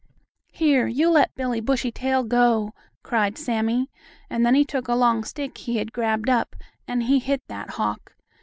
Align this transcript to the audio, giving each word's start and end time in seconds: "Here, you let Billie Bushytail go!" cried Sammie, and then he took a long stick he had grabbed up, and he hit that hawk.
"Here, 0.51 0.87
you 0.87 1.11
let 1.11 1.35
Billie 1.35 1.59
Bushytail 1.61 2.23
go!" 2.23 2.73
cried 3.03 3.37
Sammie, 3.37 3.91
and 4.31 4.43
then 4.43 4.55
he 4.55 4.65
took 4.65 4.87
a 4.87 4.95
long 4.95 5.23
stick 5.23 5.55
he 5.59 5.77
had 5.77 5.93
grabbed 5.93 6.27
up, 6.27 6.55
and 6.87 7.03
he 7.03 7.19
hit 7.19 7.43
that 7.49 7.69
hawk. 7.69 8.15